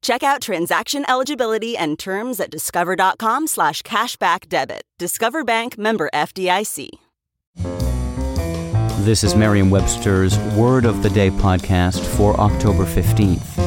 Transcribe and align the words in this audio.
Check 0.00 0.22
out 0.22 0.40
transaction 0.40 1.04
eligibility 1.08 1.76
and 1.76 1.98
terms 1.98 2.40
at 2.40 2.50
discover.com 2.50 3.46
slash 3.46 3.82
cashback 3.82 4.48
debit. 4.48 4.82
Discover 4.98 5.44
Bank 5.44 5.76
member 5.78 6.08
FDIC. 6.14 6.88
This 9.04 9.24
is 9.24 9.34
Merriam 9.34 9.70
Webster's 9.70 10.38
Word 10.54 10.84
of 10.84 11.02
the 11.02 11.10
Day 11.10 11.30
podcast 11.30 12.04
for 12.16 12.38
October 12.38 12.84
15th. 12.84 13.64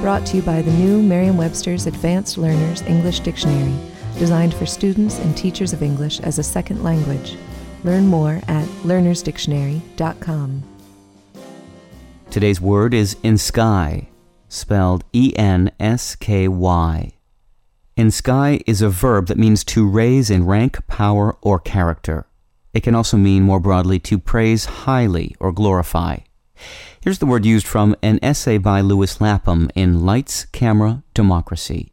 Brought 0.00 0.24
to 0.26 0.36
you 0.36 0.42
by 0.42 0.62
the 0.62 0.72
new 0.72 1.02
Merriam 1.02 1.36
Webster's 1.36 1.86
Advanced 1.86 2.38
Learners 2.38 2.82
English 2.82 3.20
Dictionary, 3.20 3.74
designed 4.18 4.54
for 4.54 4.64
students 4.64 5.18
and 5.18 5.36
teachers 5.36 5.72
of 5.72 5.82
English 5.82 6.20
as 6.20 6.38
a 6.38 6.42
second 6.42 6.82
language. 6.82 7.36
Learn 7.84 8.06
more 8.06 8.40
at 8.48 8.66
learnersdictionary.com. 8.84 10.62
Today's 12.30 12.60
word 12.60 12.92
is 12.92 13.14
ensky, 13.24 14.08
spelled 14.48 15.02
E 15.14 15.32
N 15.36 15.70
S 15.80 16.14
K 16.14 16.46
Y. 16.46 17.12
Ensky 17.96 18.62
is 18.66 18.82
a 18.82 18.90
verb 18.90 19.28
that 19.28 19.38
means 19.38 19.64
to 19.64 19.88
raise 19.88 20.28
in 20.28 20.44
rank, 20.44 20.86
power, 20.86 21.36
or 21.40 21.58
character. 21.58 22.26
It 22.74 22.82
can 22.82 22.94
also 22.94 23.16
mean 23.16 23.44
more 23.44 23.60
broadly 23.60 23.98
to 24.00 24.18
praise 24.18 24.66
highly 24.66 25.34
or 25.40 25.52
glorify. 25.52 26.18
Here's 27.00 27.18
the 27.18 27.26
word 27.26 27.46
used 27.46 27.66
from 27.66 27.96
an 28.02 28.18
essay 28.22 28.58
by 28.58 28.82
Lewis 28.82 29.20
Lapham 29.22 29.70
in 29.74 30.04
Lights, 30.04 30.44
Camera, 30.46 31.02
Democracy 31.14 31.92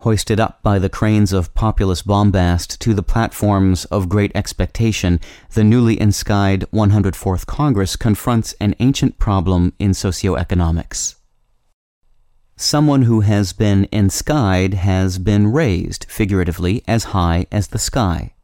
hoisted 0.00 0.40
up 0.40 0.62
by 0.62 0.78
the 0.78 0.88
cranes 0.88 1.32
of 1.32 1.54
populist 1.54 2.06
bombast 2.06 2.80
to 2.80 2.94
the 2.94 3.02
platforms 3.02 3.84
of 3.86 4.08
great 4.08 4.32
expectation, 4.34 5.20
the 5.52 5.64
newly 5.64 6.00
enskied 6.00 6.64
104th 6.72 7.46
Congress 7.46 7.96
confronts 7.96 8.54
an 8.60 8.74
ancient 8.78 9.18
problem 9.18 9.72
in 9.78 9.90
socioeconomics. 9.90 11.16
Someone 12.56 13.02
who 13.02 13.20
has 13.20 13.52
been 13.52 13.88
enskied 13.92 14.74
has 14.74 15.18
been 15.18 15.50
raised, 15.50 16.04
figuratively, 16.08 16.82
as 16.86 17.04
high 17.04 17.46
as 17.50 17.68
the 17.68 17.78
sky. 17.78 18.34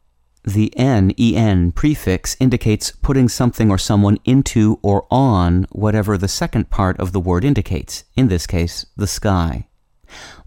The 0.44 0.72
N-E-N 0.76 1.72
prefix 1.72 2.36
indicates 2.38 2.92
putting 2.92 3.28
something 3.28 3.70
or 3.70 3.78
someone 3.78 4.18
into 4.24 4.78
or 4.82 5.06
on 5.10 5.66
whatever 5.70 6.16
the 6.16 6.28
second 6.28 6.70
part 6.70 6.98
of 7.00 7.12
the 7.12 7.20
word 7.20 7.44
indicates, 7.44 8.04
in 8.14 8.28
this 8.28 8.46
case, 8.46 8.86
the 8.96 9.06
sky. 9.06 9.66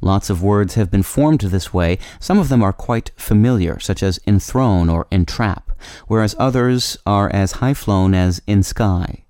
Lots 0.02 0.30
of 0.30 0.44
words 0.44 0.76
have 0.76 0.92
been 0.92 1.04
formed 1.04 1.42
this 1.42 1.74
way. 1.74 1.98
Some 2.20 2.40
of 2.40 2.50
them 2.50 2.64
are 2.64 2.74
quite 2.74 3.12
familiar, 3.16 3.80
such 3.80 4.04
as 4.04 4.20
enthrone 4.26 4.90
or 4.90 5.08
entrap, 5.12 5.72
whereas 6.08 6.36
others 6.38 6.98
are 7.06 7.30
as 7.30 7.54
high 7.54 7.74
flown 7.74 8.14
as 8.14 8.40
ensky. 8.42 9.24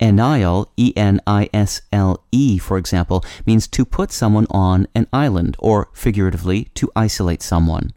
Enisle, 0.00 0.66
E 0.76 0.92
N 0.96 1.20
I 1.26 1.48
S 1.52 1.82
L 1.92 2.24
E, 2.30 2.58
for 2.58 2.78
example, 2.78 3.24
means 3.44 3.66
to 3.68 3.84
put 3.84 4.12
someone 4.12 4.46
on 4.50 4.86
an 4.94 5.06
island, 5.12 5.56
or 5.58 5.88
figuratively, 5.92 6.64
to 6.74 6.90
isolate 6.94 7.42
someone. 7.42 7.92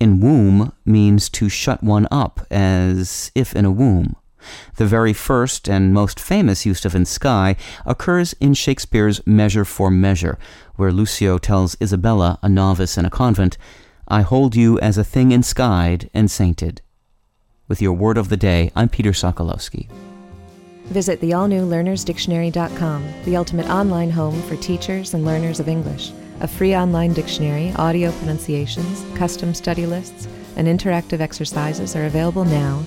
Enwomb 0.00 0.72
means 0.84 1.28
to 1.30 1.48
shut 1.48 1.82
one 1.82 2.06
up, 2.10 2.46
as 2.50 3.30
if 3.34 3.54
in 3.54 3.64
a 3.64 3.70
womb. 3.70 4.16
The 4.76 4.86
very 4.86 5.12
first 5.12 5.68
and 5.68 5.92
most 5.92 6.20
famous 6.20 6.64
use 6.64 6.84
of 6.84 6.92
ensky 6.92 7.56
occurs 7.84 8.34
in 8.34 8.54
Shakespeare's 8.54 9.26
Measure 9.26 9.64
for 9.64 9.90
Measure, 9.90 10.38
where 10.76 10.92
Lucio 10.92 11.38
tells 11.38 11.76
Isabella, 11.80 12.38
a 12.42 12.48
novice 12.48 12.96
in 12.96 13.04
a 13.04 13.10
convent, 13.10 13.58
I 14.06 14.22
hold 14.22 14.56
you 14.56 14.78
as 14.80 14.96
a 14.96 15.04
thing 15.04 15.30
enskied 15.32 16.08
and 16.14 16.30
sainted. 16.30 16.80
With 17.68 17.82
your 17.82 17.92
word 17.92 18.16
of 18.16 18.30
the 18.30 18.36
day, 18.36 18.72
I'm 18.74 18.88
Peter 18.88 19.10
Sokolowski. 19.10 19.88
Visit 20.86 21.20
the 21.20 21.34
all 21.34 21.48
new 21.48 21.66
learnersdictionary.com, 21.66 23.06
the 23.24 23.36
ultimate 23.36 23.68
online 23.68 24.10
home 24.10 24.40
for 24.42 24.56
teachers 24.56 25.12
and 25.12 25.26
learners 25.26 25.60
of 25.60 25.68
English. 25.68 26.12
A 26.40 26.48
free 26.48 26.74
online 26.74 27.12
dictionary, 27.12 27.74
audio 27.76 28.10
pronunciations, 28.12 29.04
custom 29.18 29.52
study 29.52 29.84
lists, 29.84 30.26
and 30.56 30.66
interactive 30.66 31.20
exercises 31.20 31.94
are 31.94 32.06
available 32.06 32.44
now 32.44 32.86